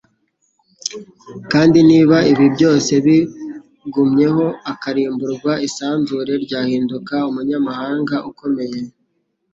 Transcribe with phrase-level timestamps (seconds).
[1.51, 8.79] kandi niba ibindi byose bigumyeho, akarimburwa, isanzure ryahinduka umunyamahanga ukomeye.”